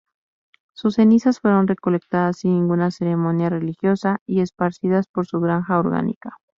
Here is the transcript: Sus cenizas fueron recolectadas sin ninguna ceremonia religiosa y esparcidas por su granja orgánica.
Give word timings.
Sus 0.73 0.95
cenizas 0.95 1.39
fueron 1.41 1.67
recolectadas 1.67 2.37
sin 2.39 2.53
ninguna 2.53 2.89
ceremonia 2.89 3.49
religiosa 3.51 4.19
y 4.25 4.41
esparcidas 4.41 5.05
por 5.05 5.27
su 5.27 5.39
granja 5.39 5.77
orgánica. 5.77 6.37